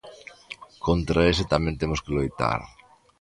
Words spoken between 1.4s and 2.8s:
tamén temos que loitar.